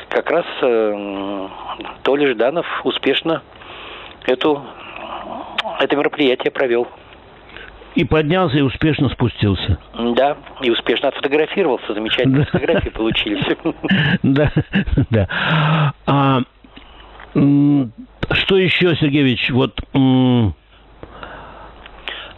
как 0.08 0.30
раз 0.30 0.44
э, 0.62 1.48
Толя 2.02 2.32
Жданов 2.32 2.66
успешно 2.84 3.42
эту 4.26 4.62
это 5.80 5.96
мероприятие 5.96 6.50
провел. 6.50 6.86
И 7.94 8.04
поднялся 8.04 8.56
и 8.56 8.60
успешно 8.60 9.08
спустился. 9.08 9.78
Да, 9.94 10.36
и 10.60 10.70
успешно 10.70 11.08
отфотографировался. 11.08 11.94
Замечательные 11.94 12.44
фотографии 12.44 12.88
получились. 12.88 13.44
Да, 14.22 14.50
да. 15.10 16.42
Что 18.34 18.56
еще, 18.56 18.94
Сергеевич, 18.96 19.50
вот... 19.50 19.80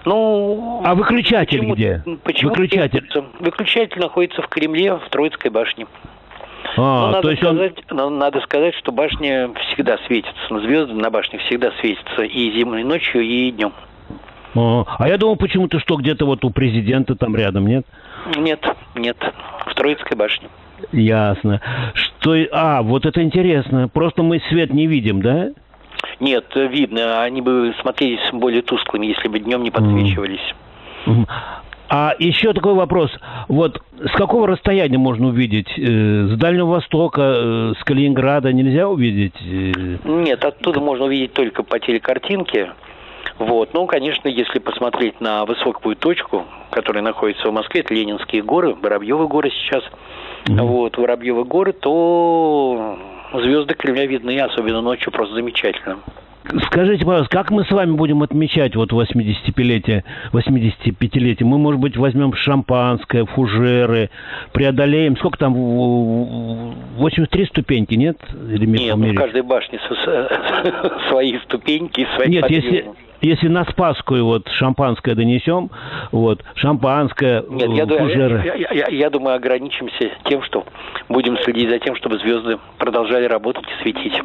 Ну, 0.04 0.82
а 0.84 0.94
выключатель 0.94 1.58
почему, 1.58 1.74
где? 1.74 2.02
Почему 2.22 2.50
выключатель? 2.50 3.08
Выключатель 3.40 4.00
находится 4.00 4.40
в 4.40 4.46
Кремле, 4.46 4.94
в 4.94 5.08
Троицкой 5.10 5.50
башне. 5.50 5.86
А, 6.76 7.10
надо, 7.10 7.22
то 7.22 7.30
есть 7.30 7.42
сказать, 7.42 7.72
он... 7.90 8.18
надо 8.18 8.40
сказать, 8.42 8.74
что 8.76 8.92
башня 8.92 9.50
всегда 9.68 9.98
светится, 10.06 10.60
звезды 10.60 10.94
на 10.94 11.10
башне 11.10 11.40
всегда 11.40 11.72
светятся 11.80 12.22
и 12.22 12.52
зимой, 12.52 12.82
и 12.82 12.84
ночью, 12.84 13.22
и 13.22 13.50
днем. 13.50 13.72
А, 14.54 14.84
а 14.98 15.08
я 15.08 15.18
думал, 15.18 15.34
почему-то 15.36 15.80
что 15.80 15.96
где-то 15.96 16.24
вот 16.24 16.44
у 16.44 16.50
президента 16.50 17.16
там 17.16 17.34
рядом, 17.34 17.66
нет? 17.66 17.84
Нет, 18.36 18.64
нет, 18.94 19.16
в 19.66 19.74
Троицкой 19.74 20.16
башне. 20.16 20.48
Ясно. 20.92 21.60
Что, 21.94 22.36
а, 22.52 22.82
вот 22.82 23.06
это 23.06 23.22
интересно. 23.22 23.88
Просто 23.88 24.22
мы 24.22 24.40
свет 24.48 24.72
не 24.72 24.86
видим, 24.86 25.20
да? 25.20 25.48
Нет, 26.20 26.46
видно. 26.54 27.22
Они 27.22 27.40
бы 27.40 27.74
смотрелись 27.80 28.20
более 28.32 28.62
тусклыми, 28.62 29.06
если 29.06 29.28
бы 29.28 29.38
днем 29.38 29.62
не 29.62 29.70
подсвечивались. 29.70 30.54
А 31.88 32.14
еще 32.18 32.52
такой 32.52 32.74
вопрос. 32.74 33.10
Вот 33.48 33.80
с 34.04 34.10
какого 34.12 34.48
расстояния 34.48 34.98
можно 34.98 35.28
увидеть? 35.28 35.68
Э, 35.78 36.26
с 36.26 36.36
Дальнего 36.36 36.66
Востока, 36.66 37.22
э, 37.22 37.72
с 37.78 37.84
Калининграда 37.84 38.52
нельзя 38.52 38.88
увидеть? 38.88 39.34
Э? 39.40 39.96
Нет, 40.04 40.44
оттуда 40.44 40.80
можно 40.80 41.04
увидеть 41.04 41.32
только 41.32 41.62
по 41.62 41.78
телекартинке. 41.78 42.72
Вот. 43.38 43.72
Ну, 43.72 43.86
конечно, 43.86 44.28
если 44.28 44.58
посмотреть 44.58 45.20
на 45.20 45.44
высокую 45.44 45.94
точку, 45.94 46.44
которая 46.70 47.04
находится 47.04 47.48
в 47.48 47.52
Москве, 47.52 47.82
это 47.82 47.94
Ленинские 47.94 48.42
горы, 48.42 48.74
Воробьевы 48.74 49.28
горы 49.28 49.50
сейчас, 49.50 49.84
mm-hmm. 50.46 50.62
вот, 50.62 50.96
Воробьевы 50.96 51.44
горы, 51.44 51.72
то 51.72 52.98
звезды 53.32 53.74
Кремля 53.74 54.06
видны, 54.06 54.38
особенно 54.40 54.80
ночью, 54.80 55.12
просто 55.12 55.34
замечательно. 55.34 56.00
Скажите, 56.66 57.04
пожалуйста, 57.04 57.36
как 57.36 57.50
мы 57.50 57.64
с 57.64 57.70
вами 57.70 57.92
будем 57.92 58.22
отмечать 58.22 58.76
вот 58.76 58.92
85-летие, 58.92 60.04
85-летие? 60.32 61.44
Мы, 61.44 61.58
может 61.58 61.80
быть, 61.80 61.96
возьмем 61.96 62.34
шампанское, 62.34 63.24
фужеры, 63.24 64.10
преодолеем, 64.52 65.16
сколько 65.16 65.38
там, 65.38 65.54
83 65.54 67.46
ступеньки, 67.46 67.94
нет? 67.94 68.18
Или 68.48 68.66
нет, 68.66 68.96
ну, 68.96 69.12
в 69.12 69.14
каждой 69.14 69.42
башне 69.42 69.80
свои 71.08 71.38
ступеньки, 71.40 72.06
свои 72.14 72.28
Нет, 72.28 72.48
если, 72.48 72.90
если 73.20 73.48
на 73.48 73.64
Спасскую 73.64 74.24
вот 74.24 74.48
шампанское 74.48 75.14
донесем, 75.14 75.70
вот, 76.12 76.44
шампанское, 76.54 77.42
Нет, 77.48 77.70
я, 77.70 77.86
фужеры. 77.86 78.42
Я, 78.44 78.54
я, 78.54 78.68
я, 78.72 78.86
я 78.88 79.10
думаю, 79.10 79.36
ограничимся 79.36 80.10
тем, 80.24 80.42
что 80.42 80.64
будем 81.08 81.36
следить 81.38 81.70
за 81.70 81.78
тем, 81.80 81.96
чтобы 81.96 82.18
звезды 82.18 82.58
продолжали 82.78 83.24
работать 83.24 83.64
и 83.64 83.82
светить. 83.82 84.22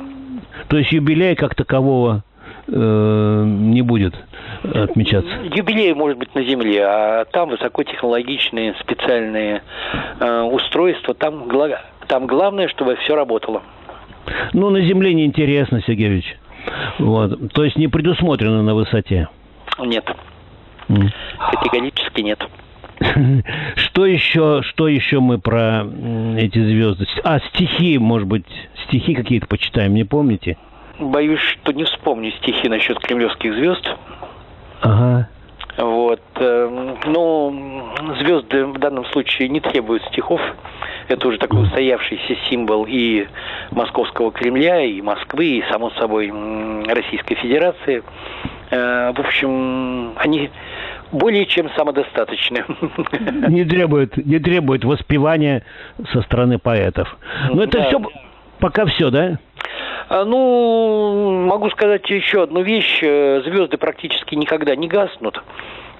То 0.67 0.77
есть 0.77 0.91
юбилей 0.91 1.35
как 1.35 1.55
такового 1.55 2.23
э, 2.67 3.43
не 3.45 3.81
будет 3.81 4.15
отмечаться? 4.63 5.31
Юбилей 5.53 5.93
может 5.93 6.17
быть 6.17 6.33
на 6.35 6.43
Земле, 6.43 6.83
а 6.85 7.25
там 7.25 7.49
высокотехнологичные 7.49 8.75
специальные 8.81 9.63
э, 10.19 10.41
устройства. 10.41 11.13
Там, 11.13 11.49
там 12.07 12.27
главное, 12.27 12.67
чтобы 12.67 12.95
все 12.97 13.15
работало. 13.15 13.61
Ну, 14.53 14.69
на 14.69 14.81
Земле 14.81 15.13
неинтересно, 15.13 15.81
Сергеевич. 15.81 16.37
Вот. 16.99 17.53
То 17.53 17.63
есть 17.63 17.75
не 17.77 17.87
предусмотрено 17.87 18.61
на 18.61 18.75
высоте? 18.75 19.27
Нет. 19.79 20.05
Mm. 20.89 21.09
Категорически 21.51 22.21
нет. 22.21 22.39
Что 23.75 24.05
еще, 24.05 24.61
что 24.63 24.87
еще 24.87 25.19
мы 25.19 25.39
про 25.39 25.85
эти 26.37 26.59
звезды? 26.59 27.07
А, 27.23 27.39
стихи, 27.39 27.97
может 27.97 28.27
быть, 28.27 28.45
стихи 28.87 29.15
какие-то 29.15 29.47
почитаем, 29.47 29.93
не 29.93 30.03
помните? 30.03 30.57
Боюсь, 30.99 31.39
что 31.39 31.71
не 31.71 31.83
вспомню 31.83 32.31
стихи 32.31 32.69
насчет 32.69 32.99
кремлевских 32.99 33.53
звезд. 33.55 33.89
Ага. 34.81 35.29
Вот. 35.77 36.21
Эм, 36.35 36.97
ну, 37.05 37.89
звезды 38.19 38.65
в 38.65 38.77
данном 38.77 39.05
случае 39.05 39.49
не 39.49 39.59
требуют 39.59 40.03
стихов. 40.05 40.41
Это 41.07 41.27
уже 41.27 41.37
такой 41.39 41.63
устоявшийся 41.63 42.35
символ 42.49 42.85
и 42.87 43.25
Московского 43.71 44.31
Кремля, 44.31 44.83
и 44.83 45.01
Москвы, 45.01 45.45
и, 45.45 45.63
само 45.71 45.89
собой, 45.91 46.31
Российской 46.87 47.35
Федерации. 47.35 48.03
Э, 48.69 49.11
в 49.11 49.19
общем, 49.19 50.13
они 50.17 50.51
более 51.11 51.45
чем 51.45 51.69
самодостаточны. 51.71 52.63
Не 53.49 53.65
требует, 53.65 54.17
не 54.25 54.39
требует 54.39 54.83
воспевания 54.85 55.63
со 56.11 56.21
стороны 56.21 56.57
поэтов. 56.59 57.17
Но 57.49 57.63
это 57.63 57.79
да. 57.79 57.87
все, 57.87 58.01
пока 58.59 58.85
все, 58.85 59.09
да? 59.09 59.39
А, 60.09 60.25
ну, 60.25 61.45
могу 61.47 61.69
сказать 61.69 62.09
еще 62.09 62.43
одну 62.43 62.61
вещь. 62.61 62.99
Э, 63.01 63.41
звезды 63.45 63.77
практически 63.77 64.35
никогда 64.35 64.75
не 64.75 64.87
гаснут. 64.87 65.41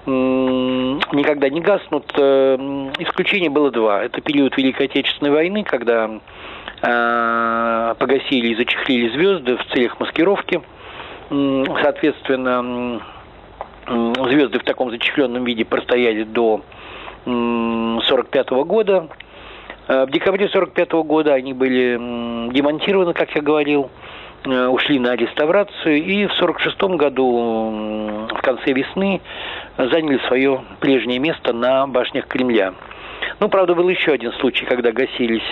Никогда 0.04 1.48
не 1.48 1.60
гаснут. 1.60 2.12
Э, 2.18 2.56
исключение 2.98 3.50
было 3.50 3.70
два. 3.70 4.02
Это 4.02 4.20
период 4.20 4.56
Великой 4.56 4.86
Отечественной 4.86 5.30
войны, 5.30 5.64
когда 5.64 6.10
э, 6.82 7.94
погасили 7.98 8.48
и 8.48 8.54
зачехлили 8.56 9.08
звезды 9.10 9.56
в 9.56 9.64
целях 9.72 9.98
маскировки. 10.00 10.60
Соответственно, 11.30 13.00
звезды 13.92 14.58
в 14.58 14.64
таком 14.64 14.90
зачехленном 14.90 15.44
виде 15.44 15.64
простояли 15.64 16.24
до 16.24 16.62
1945 17.24 18.50
года. 18.66 19.08
Э, 19.88 20.04
в 20.06 20.10
декабре 20.10 20.46
1945 20.46 20.92
года 21.06 21.34
они 21.34 21.52
были 21.52 21.96
демонтированы, 22.52 23.12
как 23.12 23.34
я 23.34 23.42
говорил, 23.42 23.90
э, 24.44 24.66
ушли 24.66 24.98
на 24.98 25.14
реставрацию 25.14 25.96
и 25.96 26.26
в 26.26 26.32
1946 26.32 26.96
году 26.96 28.26
в 28.30 28.42
конце 28.42 28.72
весны 28.72 29.20
заняли 29.76 30.18
свое 30.26 30.62
прежнее 30.80 31.18
место 31.18 31.52
на 31.52 31.86
башнях 31.86 32.26
Кремля. 32.26 32.74
Ну, 33.40 33.48
правда, 33.48 33.74
был 33.74 33.88
еще 33.88 34.12
один 34.12 34.32
случай, 34.34 34.64
когда 34.64 34.92
гасились 34.92 35.42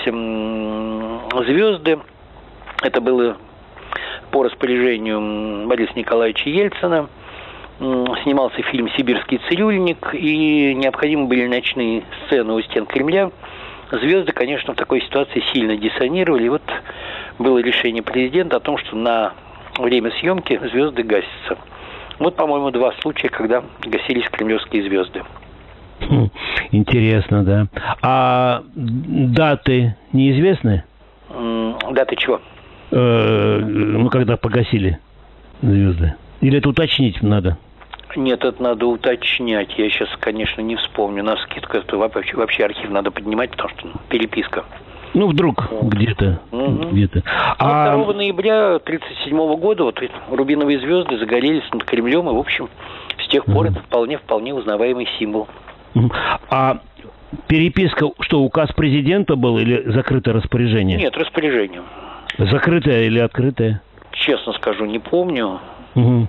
звезды. 1.47 1.99
Это 2.83 3.01
было 3.01 3.37
по 4.31 4.45
распоряжению 4.45 5.67
Бориса 5.67 5.93
Николаевича 5.97 6.49
Ельцина– 6.49 7.09
снимался 8.23 8.63
фильм 8.63 8.91
«Сибирский 8.97 9.41
цирюльник», 9.49 10.15
и 10.15 10.75
необходимы 10.75 11.27
были 11.27 11.47
ночные 11.47 12.03
сцены 12.27 12.53
у 12.53 12.61
стен 12.61 12.85
Кремля. 12.85 13.31
Звезды, 13.91 14.33
конечно, 14.33 14.75
в 14.75 14.77
такой 14.77 15.01
ситуации 15.01 15.43
сильно 15.53 15.77
диссонировали. 15.77 16.45
И 16.45 16.49
вот 16.51 16.63
было 17.39 17.59
решение 17.59 18.03
президента 18.03 18.57
о 18.57 18.61
том, 18.61 18.77
что 18.79 18.97
на 18.97 19.33
время 19.79 20.11
съемки 20.21 20.61
звезды 20.71 21.03
гасятся. 21.03 21.57
Вот, 22.19 22.37
по-моему, 22.37 22.71
два 22.71 22.93
случая, 23.01 23.31
когда 23.31 23.65
гасились 23.81 24.29
кремлевские 24.31 24.83
звезды. 24.83 25.23
Хм, 26.01 26.29
интересно, 26.73 27.45
да. 27.45 27.67
А 28.03 28.63
даты 28.75 29.97
неизвестны? 30.13 30.85
Даты 31.31 32.17
чего? 32.17 32.41
Э, 32.91 33.59
ну, 33.59 34.09
когда 34.11 34.37
погасили 34.37 34.99
звезды. 35.63 36.15
Или 36.43 36.59
это 36.59 36.69
уточнить 36.69 37.23
надо? 37.23 37.57
Нет, 38.17 38.45
это 38.45 38.63
надо 38.63 38.87
уточнять. 38.87 39.77
Я 39.79 39.89
сейчас, 39.91 40.09
конечно, 40.19 40.61
не 40.61 40.77
вспомню. 40.77 41.23
На 41.23 41.37
скидку 41.37 41.77
это 41.77 41.97
вообще, 41.97 42.37
вообще 42.37 42.65
архив 42.65 42.91
надо 42.91 43.11
поднимать, 43.11 43.51
потому 43.51 43.69
что 43.71 43.87
ну, 43.87 43.93
переписка. 44.09 44.65
Ну, 45.15 45.29
вдруг 45.29 45.69
вот. 45.71 45.93
где-то. 45.93 46.41
Угу. 46.53 46.91
где-то. 46.91 47.23
А... 47.59 47.97
2 47.97 48.13
ноября 48.15 48.77
1937 48.77 49.57
года 49.57 49.85
вот 49.85 50.01
рубиновые 50.31 50.79
звезды 50.79 51.19
загорелись 51.19 51.65
над 51.73 51.85
Кремлем, 51.85 52.29
и, 52.31 52.33
в 52.33 52.39
общем, 52.39 52.69
с 53.19 53.29
тех 53.29 53.45
пор 53.45 53.67
угу. 53.67 53.73
это 53.73 53.83
вполне-вполне 53.83 54.55
узнаваемый 54.55 55.09
символ. 55.19 55.49
А 56.49 56.79
переписка, 57.49 58.07
что, 58.21 58.41
указ 58.41 58.73
президента 58.73 59.37
был 59.37 59.59
или 59.59 59.91
закрытое 59.91 60.35
распоряжение? 60.35 60.97
Нет, 60.97 61.17
распоряжение. 61.17 61.83
Закрытое 62.39 63.03
или 63.05 63.19
открытое? 63.19 63.83
Честно 64.13 64.53
скажу, 64.55 64.85
не 64.85 64.99
помню. 64.99 65.61
Угу. 65.95 66.29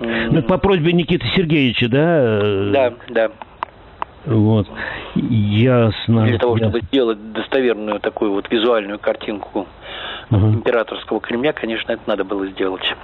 Ну, 0.00 0.42
по 0.42 0.58
просьбе 0.58 0.92
Никиты 0.92 1.26
Сергеевича, 1.36 1.88
да? 1.88 2.70
Да, 2.72 2.94
да. 3.08 3.30
Вот. 4.26 4.66
Ясно. 5.14 6.26
Для 6.26 6.38
того, 6.38 6.56
чтобы 6.56 6.80
сделать 6.82 7.32
достоверную 7.32 8.00
такую 8.00 8.32
вот 8.32 8.50
визуальную 8.50 8.98
картинку 8.98 9.66
угу. 10.30 10.46
императорского 10.46 11.20
Кремля, 11.20 11.52
конечно, 11.52 11.92
это 11.92 12.02
надо 12.06 12.24
было 12.24 12.46
сделать. 12.48 12.94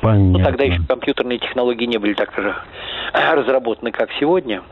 Понятно. 0.00 0.38
Но 0.38 0.44
тогда 0.44 0.64
еще 0.64 0.80
компьютерные 0.86 1.38
технологии 1.38 1.86
не 1.86 1.98
были 1.98 2.14
так 2.14 2.32
разработаны, 3.12 3.90
как 3.90 4.10
сегодня. 4.20 4.62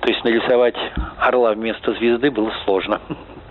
То 0.00 0.08
есть 0.08 0.24
нарисовать 0.24 0.76
орла 1.18 1.52
вместо 1.52 1.92
звезды 1.92 2.30
было 2.30 2.50
сложно. 2.64 3.00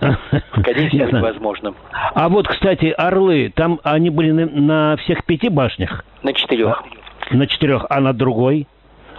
Всего, 0.00 1.18
невозможно. 1.18 1.74
А 2.14 2.28
вот, 2.28 2.48
кстати, 2.48 2.86
орлы, 2.86 3.52
там 3.54 3.80
они 3.82 4.10
были 4.10 4.30
на, 4.32 4.46
на 4.46 4.96
всех 4.96 5.24
пяти 5.24 5.48
башнях? 5.48 6.04
На 6.22 6.32
четырех. 6.32 6.82
На 7.30 7.46
четырех, 7.46 7.86
а 7.88 8.00
на 8.00 8.12
другой? 8.12 8.66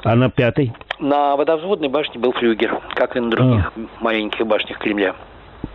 А 0.03 0.15
на 0.15 0.29
пятой? 0.29 0.73
На 0.99 1.35
водовзводной 1.35 1.87
башне 1.87 2.19
был 2.19 2.33
флюгер, 2.33 2.79
как 2.95 3.15
и 3.15 3.19
на 3.19 3.29
других 3.29 3.71
а. 3.75 4.03
маленьких 4.03 4.45
башнях 4.45 4.77
Кремля. 4.79 5.15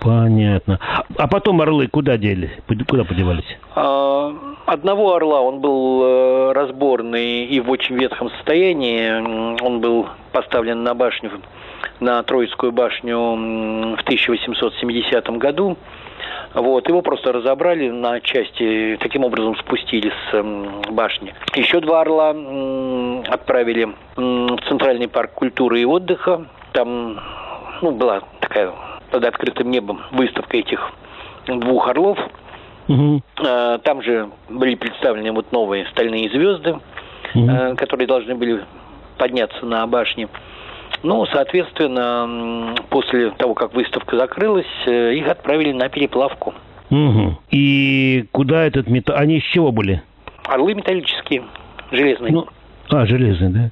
Понятно. 0.01 0.79
А 1.17 1.27
потом 1.27 1.61
орлы 1.63 1.89
куда 1.89 2.19
делись? 2.19 2.51
Куда 2.89 3.05
подевались? 3.05 3.57
А, 3.75 4.33
одного 4.67 5.15
орла, 5.15 5.41
он 5.41 5.61
был 5.61 6.03
э, 6.05 6.53
разборный 6.53 7.47
и 7.47 7.61
в 7.61 7.71
очень 7.71 7.97
ветхом 7.97 8.31
состоянии. 8.31 9.63
Он 9.63 9.81
был 9.81 10.09
поставлен 10.33 10.83
на 10.83 10.95
башню, 10.95 11.31
на 12.01 12.23
Троицкую 12.23 12.73
башню 12.73 13.17
в 13.97 14.03
1870 14.03 15.29
году. 15.39 15.77
Вот, 16.57 16.89
его 16.89 17.03
просто 17.03 17.33
разобрали 17.33 17.91
на 17.91 18.19
части, 18.21 18.97
таким 19.01 19.25
образом 19.25 19.57
спустили 19.57 20.11
с 20.31 20.91
башни. 20.91 21.35
Еще 21.55 21.81
два 21.81 22.01
орла 22.01 22.31
отправили 23.29 23.95
в 24.17 24.59
Центральный 24.67 25.07
парк 25.07 25.33
культуры 25.35 25.83
и 25.83 25.85
отдыха. 25.85 26.47
Там 26.73 27.21
ну, 27.83 27.93
была 27.93 28.23
такая 28.41 28.73
под 29.11 29.23
открытым 29.27 29.71
небом 29.71 30.01
выставка 30.13 30.57
этих 30.57 30.93
двух 31.47 31.89
орлов. 31.89 32.19
Угу. 32.89 33.21
Там 33.83 34.01
же 34.01 34.31
были 34.49 34.77
представлены 34.77 35.33
вот 35.33 35.53
новые 35.53 35.87
стальные 35.89 36.31
звезды, 36.31 36.79
угу. 37.35 37.77
которые 37.77 38.07
должны 38.07 38.35
были 38.35 38.65
подняться 39.19 39.67
на 39.67 39.87
башне. 39.87 40.29
Ну, 41.03 41.27
соответственно, 41.27 42.75
после 42.91 43.31
того, 43.31 43.55
как 43.55 43.75
выставка 43.75 44.17
закрылась, 44.17 44.67
э, 44.87 45.15
их 45.15 45.29
отправили 45.29 45.73
на 45.73 45.89
переплавку. 45.89 46.55
Угу. 46.91 47.39
И 47.51 48.27
куда 48.33 48.65
этот 48.65 48.89
металл? 48.89 49.17
Они 49.17 49.39
из 49.39 49.45
чего 49.45 49.73
были? 49.73 50.03
Орлы 50.45 50.75
металлические, 50.75 51.43
железные. 51.91 52.33
Ну, 52.33 52.47
А, 52.89 53.05
железный, 53.05 53.51
да? 53.51 53.71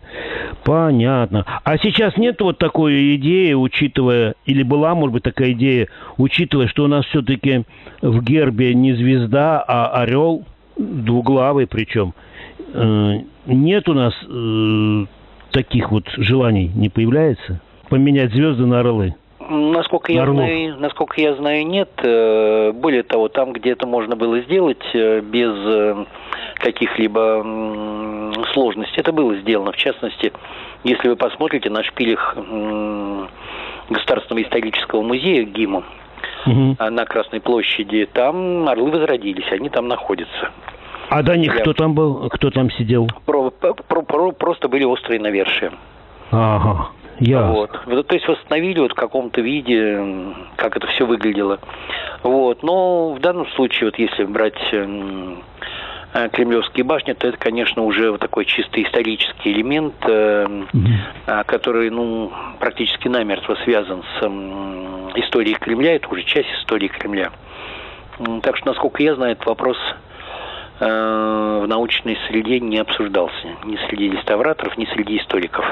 Понятно. 0.64 1.44
А 1.62 1.78
сейчас 1.78 2.16
нет 2.16 2.40
вот 2.40 2.58
такой 2.58 3.14
идеи, 3.14 3.52
учитывая, 3.52 4.34
или 4.44 4.64
была, 4.64 4.94
может 4.96 5.12
быть, 5.12 5.22
такая 5.22 5.52
идея, 5.52 5.86
учитывая, 6.16 6.66
что 6.66 6.84
у 6.84 6.88
нас 6.88 7.04
все-таки 7.06 7.62
в 8.02 8.22
гербе 8.24 8.74
не 8.74 8.92
звезда, 8.94 9.62
а 9.66 10.02
орел, 10.02 10.44
двуглавый 10.76 11.68
причем. 11.68 12.12
Э, 12.72 13.20
нет 13.46 13.88
у 13.88 13.94
нас 13.94 14.14
э, 14.28 15.06
таких 15.54 15.90
вот 15.90 16.04
желаний, 16.16 16.70
не 16.74 16.90
появляется? 16.90 17.60
Поменять 17.88 18.32
звезды 18.32 18.66
на 18.66 18.80
орлы? 18.80 19.14
Насколько 19.48 20.12
я, 20.12 20.26
знаю, 20.26 20.76
насколько 20.78 21.20
я 21.20 21.34
знаю, 21.34 21.66
нет. 21.66 21.90
Э, 22.02 22.72
более 22.72 23.02
того, 23.02 23.28
там, 23.28 23.52
где 23.52 23.70
это 23.72 23.86
можно 23.86 24.16
было 24.16 24.40
сделать 24.40 24.84
без 24.94 25.96
каких-либо 26.54 28.32
сложностей, 28.52 29.00
это 29.00 29.12
было 29.12 29.36
сделано. 29.36 29.72
В 29.72 29.76
частности, 29.76 30.32
если 30.82 31.08
вы 31.08 31.16
посмотрите 31.16 31.70
на 31.70 31.82
шпилях 31.82 32.36
Государственного 33.90 34.42
исторического 34.42 35.02
музея 35.02 35.44
ГИМу 35.44 35.84
угу. 36.46 36.76
на 36.78 37.04
Красной 37.04 37.40
площади, 37.40 38.08
там 38.12 38.68
орлы 38.68 38.90
возродились, 38.90 39.50
они 39.52 39.68
там 39.68 39.88
находятся. 39.88 40.50
А 41.08 41.22
до 41.22 41.36
них 41.36 41.54
Я... 41.54 41.60
кто 41.60 41.72
там 41.72 41.94
был? 41.94 42.28
Кто 42.30 42.50
там 42.50 42.70
сидел? 42.72 43.08
Про, 43.26 43.50
про, 43.50 44.02
про, 44.02 44.32
просто 44.32 44.68
были 44.68 44.84
острые 44.84 45.20
навершия. 45.20 45.72
Ага. 46.30 46.88
Я. 47.20 47.42
Вот. 47.42 47.70
То 47.70 48.14
есть 48.14 48.26
восстановили 48.26 48.80
вот 48.80 48.92
в 48.92 48.96
каком-то 48.96 49.40
виде, 49.40 50.34
как 50.56 50.76
это 50.76 50.86
все 50.88 51.06
выглядело. 51.06 51.60
Вот. 52.22 52.62
Но 52.62 53.12
в 53.12 53.20
данном 53.20 53.46
случае, 53.50 53.86
вот 53.86 53.98
если 53.98 54.24
брать 54.24 54.58
Э, 56.16 56.28
кремлевские 56.28 56.84
башни, 56.84 57.12
то 57.12 57.26
это, 57.26 57.36
конечно, 57.36 57.82
уже 57.82 58.12
вот 58.12 58.20
такой 58.20 58.44
чисто 58.44 58.80
исторический 58.80 59.50
элемент, 59.50 59.94
mm-hmm. 60.00 61.44
который, 61.44 61.90
ну, 61.90 62.32
практически 62.60 63.08
намертво 63.08 63.56
связан 63.64 64.04
с 64.20 64.22
историей 65.18 65.56
Кремля, 65.56 65.96
это 65.96 66.08
уже 66.08 66.22
часть 66.22 66.48
истории 66.60 66.86
Кремля. 66.86 67.32
Так 68.42 68.56
что, 68.56 68.68
насколько 68.68 69.02
я 69.02 69.16
знаю, 69.16 69.32
этот 69.32 69.46
вопрос 69.46 69.76
э, 69.80 69.94
в 70.80 71.66
научной 71.66 72.18
среде 72.28 72.60
не 72.60 72.78
обсуждался. 72.78 73.46
Ни 73.64 73.76
среди 73.88 74.10
реставраторов, 74.10 74.76
ни 74.76 74.86
среди 74.86 75.18
историков. 75.18 75.64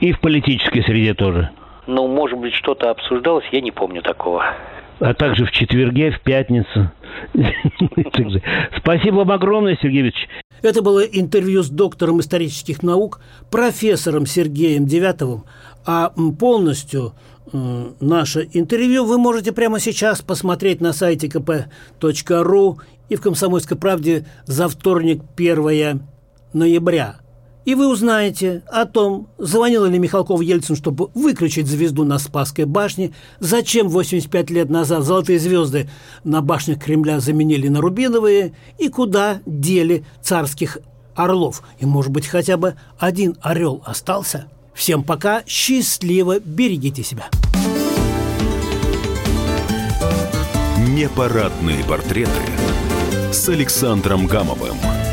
И 0.00 0.12
в 0.12 0.20
политической 0.20 0.82
среде 0.82 1.14
тоже? 1.14 1.50
Ну, 1.86 2.08
может 2.08 2.38
быть, 2.38 2.54
что-то 2.54 2.90
обсуждалось, 2.90 3.44
я 3.52 3.60
не 3.60 3.70
помню 3.70 4.02
такого 4.02 4.54
а 5.00 5.14
также 5.14 5.44
в 5.44 5.50
четверге, 5.50 6.12
в 6.12 6.20
пятницу. 6.20 6.90
Спасибо 8.78 9.16
вам 9.16 9.32
огромное, 9.32 9.78
Сергей 9.80 10.02
Викторович. 10.02 10.28
Это 10.62 10.82
было 10.82 11.00
интервью 11.00 11.62
с 11.62 11.68
доктором 11.68 12.20
исторических 12.20 12.82
наук, 12.82 13.20
профессором 13.50 14.24
Сергеем 14.24 14.86
Девятовым, 14.86 15.44
а 15.86 16.12
полностью 16.38 17.12
э, 17.52 17.58
наше 18.00 18.48
интервью 18.52 19.04
вы 19.04 19.18
можете 19.18 19.52
прямо 19.52 19.78
сейчас 19.78 20.22
посмотреть 20.22 20.80
на 20.80 20.92
сайте 20.92 21.26
kp.ru 21.26 22.76
и 23.08 23.16
в 23.16 23.20
«Комсомольской 23.20 23.76
правде» 23.76 24.26
за 24.46 24.68
вторник 24.68 25.22
1 25.36 26.02
ноября– 26.52 27.16
и 27.64 27.74
вы 27.74 27.90
узнаете 27.90 28.62
о 28.70 28.84
том, 28.84 29.28
звонил 29.38 29.86
ли 29.86 29.98
Михалков 29.98 30.42
Ельцин, 30.42 30.76
чтобы 30.76 31.08
выключить 31.14 31.66
звезду 31.66 32.04
на 32.04 32.18
Спасской 32.18 32.66
башне, 32.66 33.12
зачем 33.40 33.88
85 33.88 34.50
лет 34.50 34.68
назад 34.68 35.02
золотые 35.02 35.38
звезды 35.38 35.88
на 36.24 36.42
башнях 36.42 36.78
Кремля 36.78 37.20
заменили 37.20 37.68
на 37.68 37.80
рубиновые, 37.80 38.54
и 38.78 38.88
куда 38.88 39.40
дели 39.46 40.04
царских 40.22 40.78
орлов. 41.14 41.62
И, 41.78 41.86
может 41.86 42.12
быть, 42.12 42.26
хотя 42.26 42.58
бы 42.58 42.74
один 42.98 43.36
орел 43.40 43.82
остался. 43.86 44.46
Всем 44.74 45.02
пока, 45.02 45.42
счастливо, 45.46 46.40
берегите 46.40 47.02
себя. 47.02 47.30
Непарадные 50.90 51.82
портреты 51.84 52.30
с 53.34 53.48
Александром 53.48 54.28
Гамовым. 54.28 55.03